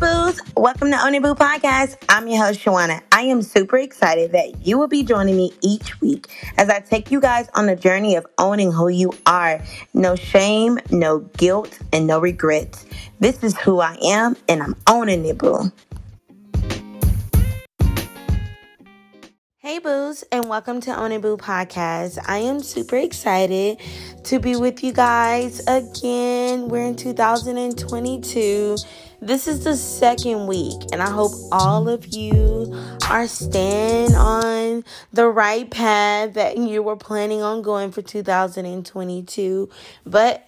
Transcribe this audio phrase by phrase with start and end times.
[0.00, 0.40] Boos.
[0.56, 1.96] Welcome to Own Boo Podcast.
[2.08, 3.00] I'm your host, Shawonna.
[3.12, 6.26] I am super excited that you will be joining me each week
[6.58, 9.58] as I take you guys on the journey of owning who you are.
[9.94, 12.84] No shame, no guilt, and no regrets.
[13.20, 15.72] This is who I am, and I'm owning it, boo.
[19.66, 22.18] Hey, Boos, and welcome to Boo Podcast.
[22.28, 23.80] I am super excited
[24.22, 26.68] to be with you guys again.
[26.68, 28.76] We're in 2022
[29.26, 32.72] this is the second week, and I hope all of you
[33.10, 39.68] are staying on the right path that you were planning on going for 2022.
[40.04, 40.45] But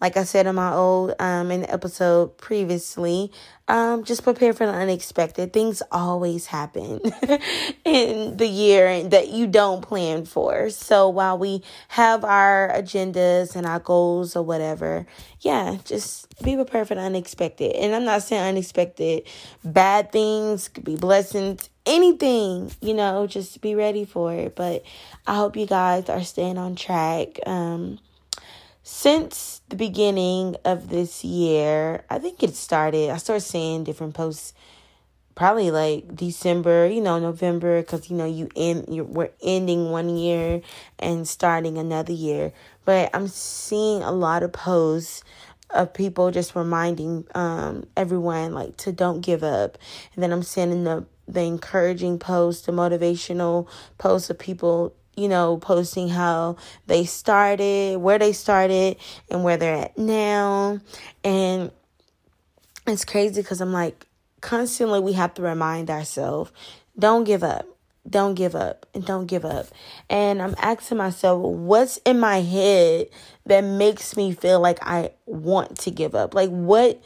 [0.00, 3.32] like I said in my old um in the episode previously,
[3.68, 5.52] um just prepare for the unexpected.
[5.52, 7.00] Things always happen
[7.84, 10.70] in the year that you don't plan for.
[10.70, 15.06] So while we have our agendas and our goals or whatever,
[15.40, 17.72] yeah, just be prepared for the unexpected.
[17.72, 19.22] And I'm not saying unexpected
[19.64, 24.54] bad things, could be blessings, anything, you know, just be ready for it.
[24.54, 24.84] But
[25.26, 27.40] I hope you guys are staying on track.
[27.46, 27.98] Um
[28.88, 34.54] since the beginning of this year, I think it started, I started seeing different posts
[35.34, 40.16] probably like December, you know, November, because you know you end you we're ending one
[40.16, 40.60] year
[41.00, 42.52] and starting another year.
[42.84, 45.24] But I'm seeing a lot of posts
[45.70, 49.78] of people just reminding um everyone like to don't give up.
[50.14, 53.66] And then I'm sending the the encouraging posts, the motivational
[53.98, 58.96] posts of people you know, posting how they started, where they started,
[59.30, 60.80] and where they're at now.
[61.24, 61.70] And
[62.86, 64.06] it's crazy because I'm like,
[64.40, 66.52] constantly we have to remind ourselves
[66.98, 67.66] don't give up.
[68.08, 69.66] Don't give up and don't give up.
[70.08, 73.08] And I'm asking myself, what's in my head
[73.46, 76.32] that makes me feel like I want to give up?
[76.32, 77.02] Like, what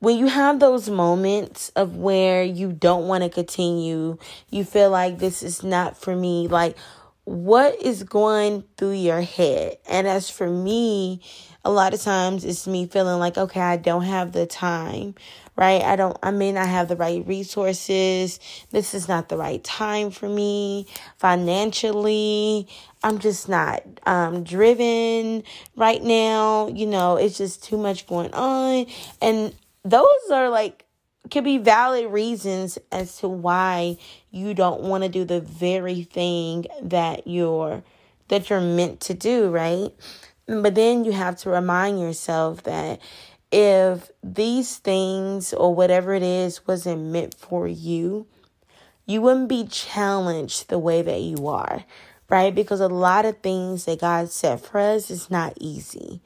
[0.00, 4.18] when you have those moments of where you don't want to continue,
[4.50, 6.76] you feel like this is not for me, like
[7.24, 9.76] what is going through your head?
[9.88, 11.20] And as for me,
[11.64, 15.14] a lot of times it's me feeling like, okay, I don't have the time,
[15.54, 15.80] right?
[15.82, 18.40] I don't, I may not have the right resources.
[18.70, 20.88] This is not the right time for me
[21.18, 22.66] financially.
[23.04, 25.44] I'm just not um, driven
[25.76, 26.66] right now.
[26.68, 28.86] You know, it's just too much going on.
[29.20, 29.54] And
[29.84, 30.84] those are like
[31.32, 33.96] could be valid reasons as to why
[34.30, 37.82] you don't want to do the very thing that you're
[38.28, 39.90] that you're meant to do, right?
[40.46, 43.00] But then you have to remind yourself that
[43.50, 48.26] if these things or whatever it is wasn't meant for you,
[49.06, 51.84] you wouldn't be challenged the way that you are,
[52.32, 52.54] right?
[52.54, 56.22] Because a lot of things that God set for us is not easy.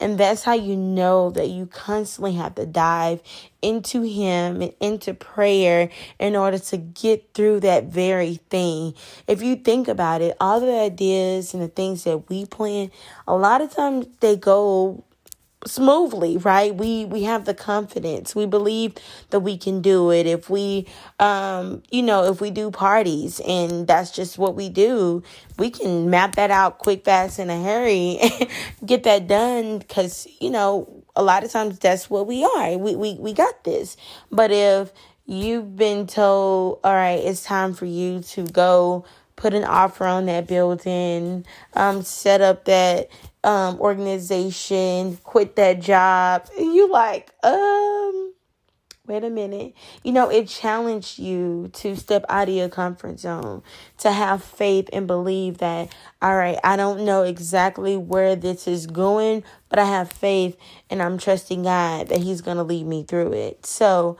[0.00, 3.20] And that's how you know that you constantly have to dive
[3.60, 8.94] into Him and into prayer in order to get through that very thing.
[9.26, 12.90] If you think about it, all the ideas and the things that we plan,
[13.28, 15.04] a lot of times they go
[15.66, 16.74] smoothly right?
[16.74, 18.34] We we have the confidence.
[18.34, 18.94] We believe
[19.30, 20.26] that we can do it.
[20.26, 20.86] If we
[21.18, 25.22] um you know if we do parties and that's just what we do
[25.58, 28.18] we can map that out quick fast in a hurry
[28.86, 32.78] get that done because you know a lot of times that's what we are.
[32.78, 33.96] We, we we got this.
[34.30, 34.92] But if
[35.26, 39.04] you've been told all right it's time for you to go
[39.36, 43.08] put an offer on that building um set up that
[43.44, 46.46] um organization, quit that job.
[46.58, 48.34] You like, um,
[49.10, 49.74] wait a minute.
[50.04, 53.62] You know, it challenged you to step out of your comfort zone,
[53.98, 58.86] to have faith and believe that, all right, I don't know exactly where this is
[58.86, 60.56] going, but I have faith
[60.88, 63.66] and I'm trusting God that He's going to lead me through it.
[63.66, 64.16] So,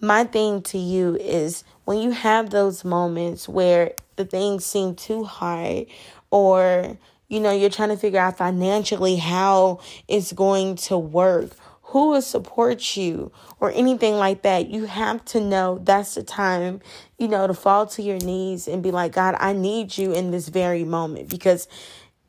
[0.00, 5.24] my thing to you is when you have those moments where the things seem too
[5.24, 5.86] hard
[6.30, 11.50] or you know, you're trying to figure out financially how it's going to work,
[11.82, 14.68] who will support you, or anything like that.
[14.68, 16.80] You have to know that's the time,
[17.18, 20.30] you know, to fall to your knees and be like, God, I need you in
[20.30, 21.68] this very moment because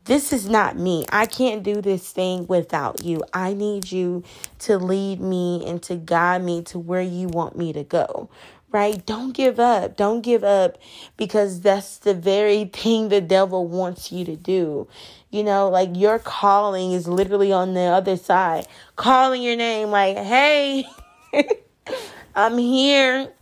[0.05, 1.05] this is not me.
[1.11, 3.23] I can't do this thing without you.
[3.33, 4.23] I need you
[4.59, 8.29] to lead me and to guide me to where you want me to go
[8.71, 9.05] right?
[9.05, 9.97] Don't give up.
[9.97, 10.77] Don't give up
[11.17, 14.87] because that's the very thing the devil wants you to do.
[15.31, 20.17] You know, like your calling is literally on the other side, calling your name, like,
[20.17, 20.85] hey,
[22.35, 23.33] I'm here.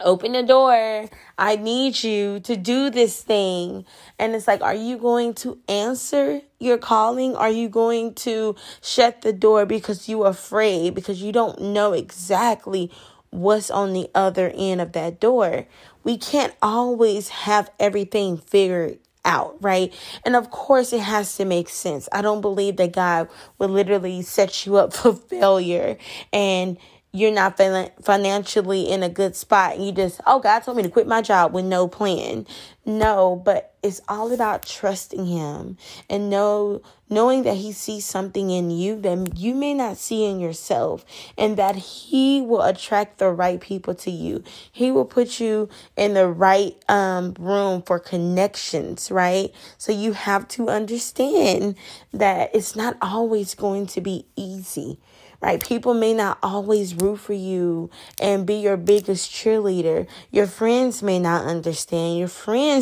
[0.00, 1.08] open the door.
[1.38, 3.84] I need you to do this thing.
[4.18, 7.36] And it's like, are you going to answer your calling?
[7.36, 12.90] Are you going to shut the door because you're afraid, because you don't know exactly
[13.34, 15.66] what's on the other end of that door?
[16.04, 19.92] We can't always have everything figured out, right?
[20.24, 22.08] And of course, it has to make sense.
[22.12, 23.28] I don't believe that God
[23.58, 25.96] would literally set you up for failure
[26.32, 26.78] and
[27.12, 27.56] you're not
[28.02, 31.22] financially in a good spot and you just oh god told me to quit my
[31.22, 32.44] job with no plan
[32.86, 35.76] no but it's all about trusting him
[36.08, 40.40] and know knowing that he sees something in you that you may not see in
[40.40, 41.04] yourself
[41.36, 44.42] and that he will attract the right people to you
[44.72, 50.46] he will put you in the right um, room for connections right so you have
[50.48, 51.74] to understand
[52.12, 54.98] that it's not always going to be easy
[55.44, 55.62] right?
[55.62, 60.06] People may not always root for you and be your biggest cheerleader.
[60.30, 62.16] Your friends may not understand.
[62.18, 62.73] Your friends,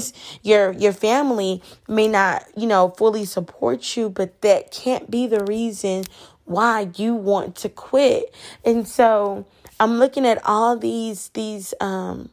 [0.43, 5.45] your your family may not, you know, fully support you, but that can't be the
[5.45, 6.05] reason
[6.45, 8.35] why you want to quit.
[8.65, 9.47] And so
[9.81, 12.31] I'm looking at all these these um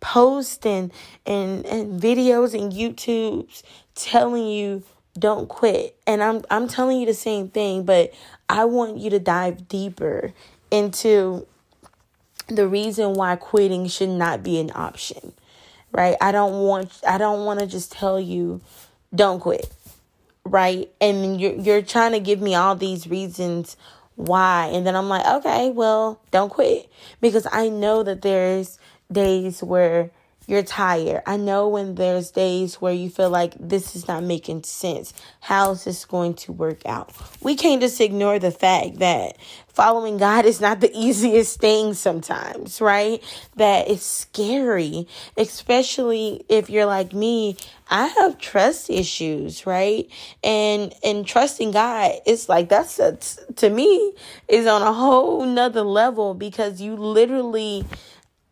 [0.00, 0.92] posts and
[1.26, 3.62] and, and videos and YouTubes
[3.94, 4.82] telling you
[5.18, 5.96] don't quit.
[6.06, 8.12] And I'm I'm telling you the same thing, but
[8.48, 10.32] I want you to dive deeper
[10.70, 11.46] into
[12.48, 15.32] the reason why quitting should not be an option.
[15.92, 16.16] Right?
[16.20, 18.60] I don't want I don't want to just tell you
[19.14, 19.68] don't quit.
[20.44, 20.90] Right?
[21.00, 23.76] And you're you're trying to give me all these reasons
[24.16, 26.90] why and then I'm like, "Okay, well, don't quit."
[27.20, 28.78] Because I know that there's
[29.10, 30.10] days where
[30.50, 31.22] you're tired.
[31.26, 35.14] I know when there's days where you feel like this is not making sense.
[35.38, 37.12] How is this going to work out?
[37.40, 39.36] We can't just ignore the fact that
[39.68, 43.22] following God is not the easiest thing sometimes, right?
[43.56, 45.06] That it's scary,
[45.36, 47.56] especially if you're like me.
[47.88, 50.10] I have trust issues, right?
[50.42, 53.16] And and trusting God, it's like that's a,
[53.56, 54.14] to me
[54.48, 57.84] is on a whole nother level because you literally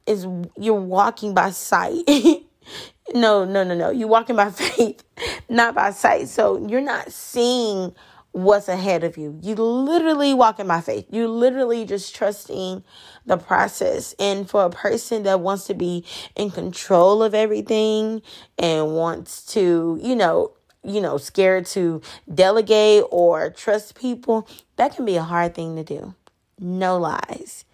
[0.08, 0.26] is
[0.56, 2.02] you're walking by sight.
[3.14, 3.90] no, no, no, no.
[3.90, 5.04] You're walking by faith,
[5.48, 6.28] not by sight.
[6.28, 7.94] So you're not seeing
[8.32, 9.38] what's ahead of you.
[9.42, 11.06] You literally walking by faith.
[11.10, 12.84] You literally just trusting
[13.26, 14.14] the process.
[14.18, 16.04] And for a person that wants to be
[16.36, 18.22] in control of everything
[18.58, 20.52] and wants to, you know,
[20.84, 22.00] you know, scared to
[22.32, 26.14] delegate or trust people, that can be a hard thing to do.
[26.58, 27.64] No lies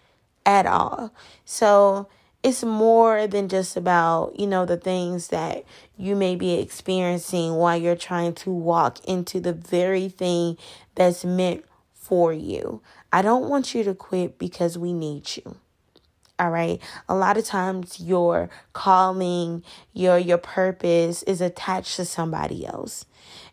[0.45, 1.13] at all.
[1.43, 2.07] So
[2.45, 5.65] it's more than just about, you know, the things that
[5.97, 10.55] you may be experiencing while you're trying to walk into the very thing
[10.93, 11.65] that's meant
[11.95, 12.83] for you.
[13.11, 15.55] I don't want you to quit because we need you.
[16.37, 16.79] All right.
[17.09, 23.07] A lot of times your calling, your your purpose is attached to somebody else.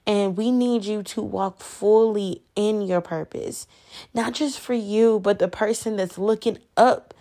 [0.06, 3.66] And we need you to walk fully in your purpose.
[4.12, 7.14] Not just for you, but the person that's looking up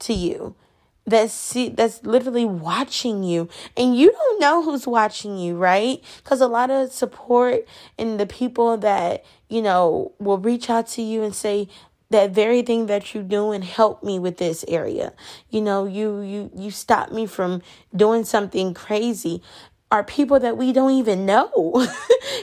[0.00, 0.56] to you
[1.06, 3.48] that's see that's literally watching you.
[3.76, 6.02] And you don't know who's watching you right?
[6.22, 7.66] Because a lot of support
[7.98, 11.68] and the people that you know will reach out to you and say
[12.10, 15.12] that very thing that you do and help me with this area.
[15.50, 17.62] You know you you you stop me from
[17.94, 19.42] doing something crazy.
[19.90, 21.48] Are people that we don't even know.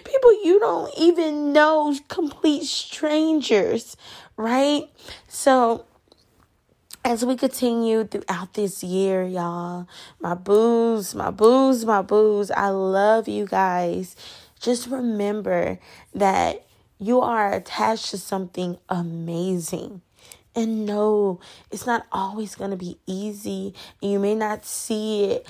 [0.06, 3.98] People you don't even know complete strangers
[4.42, 4.84] right?
[5.28, 5.86] So
[7.04, 9.88] as we continue throughout this year, y'all,
[10.20, 14.16] my boos, my boos, my boos, I love you guys.
[14.60, 15.80] Just remember
[16.14, 16.66] that
[17.00, 20.02] you are attached to something amazing.
[20.56, 21.40] And no,
[21.72, 23.74] it's not always going to be easy.
[24.02, 25.48] You may not see it,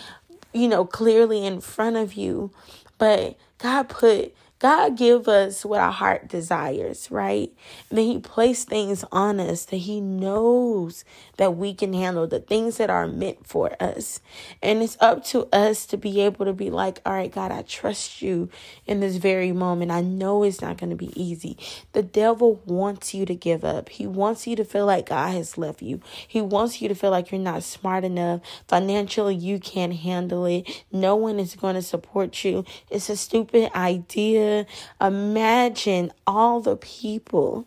[0.53, 2.51] you know, clearly in front of you.
[2.97, 7.51] But God put God give us what our heart desires, right?
[7.89, 11.03] And then he placed things on us that he knows
[11.41, 14.19] that we can handle, the things that are meant for us.
[14.61, 17.63] And it's up to us to be able to be like, all right, God, I
[17.63, 18.47] trust you
[18.85, 19.89] in this very moment.
[19.89, 21.57] I know it's not going to be easy.
[21.93, 23.89] The devil wants you to give up.
[23.89, 25.99] He wants you to feel like God has left you.
[26.27, 28.41] He wants you to feel like you're not smart enough.
[28.67, 30.85] Financially, you can't handle it.
[30.91, 32.65] No one is going to support you.
[32.91, 34.67] It's a stupid idea
[35.01, 37.65] imagine all the people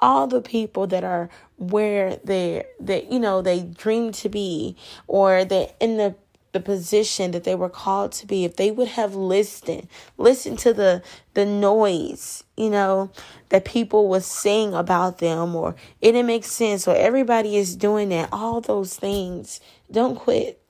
[0.00, 5.44] all the people that are where they that you know they dream to be or
[5.44, 6.14] they in the
[6.56, 10.72] the position that they were called to be, if they would have listened, listened to
[10.72, 11.02] the
[11.34, 13.10] the noise, you know,
[13.50, 18.08] that people were saying about them or it didn't make sense or everybody is doing
[18.08, 20.62] that, all those things, don't quit.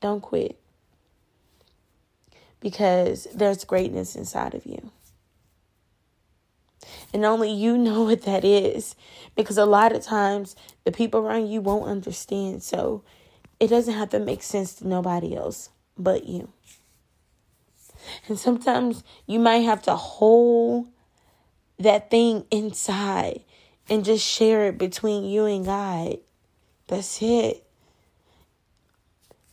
[0.00, 0.58] Don't quit.
[2.60, 4.90] Because there's greatness inside of you.
[7.12, 8.94] And only you know what that is.
[9.34, 12.62] Because a lot of times the people around you won't understand.
[12.62, 13.02] So
[13.58, 16.48] it doesn't have to make sense to nobody else but you.
[18.28, 20.88] And sometimes you might have to hold
[21.78, 23.42] that thing inside
[23.88, 26.18] and just share it between you and God.
[26.86, 27.64] That's it.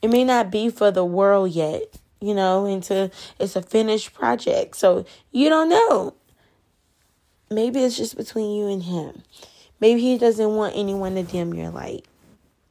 [0.01, 1.83] It may not be for the world yet,
[2.19, 4.75] you know, into it's a finished project.
[4.75, 6.13] So you don't know.
[7.53, 9.24] Maybe it's just between you and him.
[9.79, 12.05] Maybe he doesn't want anyone to dim your light,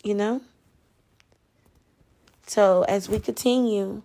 [0.03, 0.41] you know?
[2.47, 4.03] So as we continue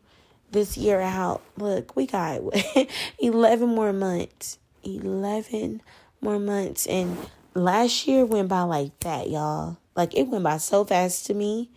[0.51, 2.41] this year out, look, we got
[3.19, 4.57] 11 more months.
[4.83, 5.81] 11
[6.21, 6.85] more months.
[6.87, 7.17] And
[7.53, 9.77] last year went by like that, y'all.
[9.95, 11.69] Like it went by so fast to me.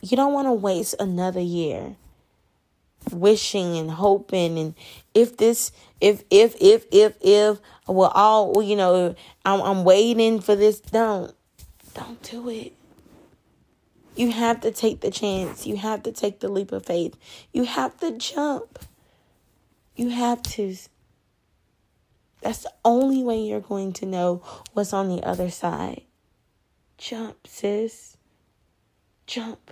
[0.00, 1.96] You don't want to waste another year
[3.10, 4.74] wishing and hoping and
[5.14, 7.58] if this if if if if if
[7.92, 11.34] well all you know I'm I'm waiting for this don't
[11.94, 12.72] don't do it
[14.14, 15.66] you have to take the chance.
[15.66, 17.16] You have to take the leap of faith.
[17.52, 18.78] You have to jump.
[19.96, 20.76] You have to.
[22.42, 26.02] That's the only way you're going to know what's on the other side.
[26.98, 28.16] Jump, sis.
[29.26, 29.70] Jump.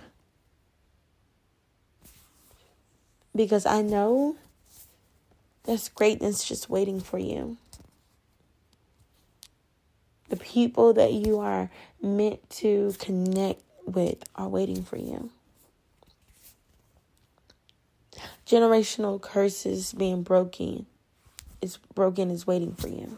[3.35, 4.37] Because I know
[5.63, 7.57] there's greatness just waiting for you.
[10.31, 11.69] The people that you are
[12.01, 15.29] meant to connect with are waiting for you.
[18.47, 20.85] Generational curses being broken
[21.61, 23.17] is broken is waiting for you.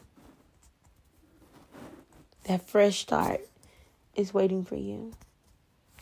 [2.45, 3.41] That fresh start
[4.15, 5.13] is waiting for you.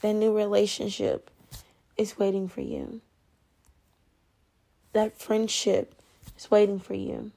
[0.02, 1.30] That new relationship
[1.98, 3.02] is waiting for you.
[4.94, 5.94] That friendship
[6.38, 7.34] is waiting for you.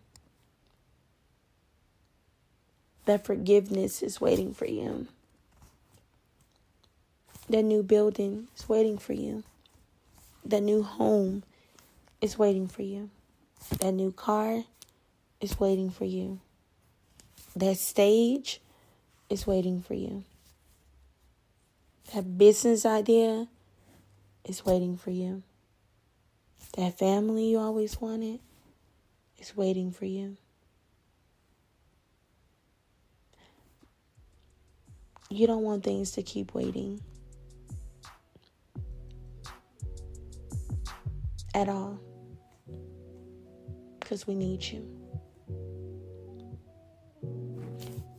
[3.07, 5.07] That forgiveness is waiting for you.
[7.49, 9.45] That new building is waiting for you.
[10.45, 11.43] That new home
[12.21, 13.11] is waiting for you.
[13.81, 14.65] That new car
[15.41, 16.41] is waiting for you.
[17.55, 18.61] That stage
[19.29, 20.25] is waiting for you.
[22.15, 23.49] That business idea
[24.45, 25.43] is waiting for you.
[26.77, 28.41] That family you always wanted
[29.39, 30.37] is waiting for you.
[35.31, 37.01] You don't want things to keep waiting.
[41.55, 41.99] at all
[44.01, 44.85] because we need you.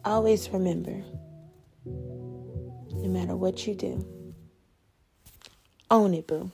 [0.04, 1.04] Always remember
[1.86, 4.06] no matter what you do,
[5.92, 6.50] own it, boo.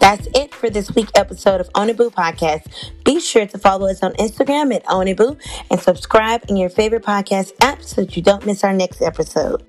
[0.00, 2.64] That's it for this week episode of Own It Boo podcast.
[3.04, 5.36] Be sure to follow us on Instagram at Own It Boo
[5.70, 9.62] and subscribe in your favorite podcast app so that you don't miss our next episode.